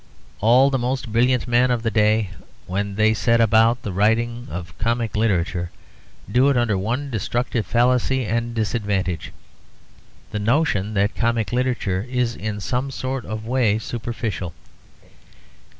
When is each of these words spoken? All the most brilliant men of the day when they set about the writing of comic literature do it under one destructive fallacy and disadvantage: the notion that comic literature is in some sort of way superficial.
All 0.39 0.71
the 0.71 0.79
most 0.79 1.11
brilliant 1.11 1.47
men 1.47 1.69
of 1.69 1.83
the 1.83 1.91
day 1.91 2.31
when 2.65 2.95
they 2.95 3.13
set 3.13 3.39
about 3.39 3.83
the 3.83 3.91
writing 3.93 4.47
of 4.49 4.75
comic 4.79 5.15
literature 5.15 5.69
do 6.31 6.49
it 6.49 6.57
under 6.57 6.75
one 6.75 7.11
destructive 7.11 7.67
fallacy 7.67 8.25
and 8.25 8.55
disadvantage: 8.55 9.31
the 10.31 10.39
notion 10.39 10.95
that 10.95 11.13
comic 11.15 11.53
literature 11.53 12.03
is 12.09 12.35
in 12.35 12.59
some 12.59 12.89
sort 12.89 13.25
of 13.25 13.45
way 13.45 13.77
superficial. 13.77 14.55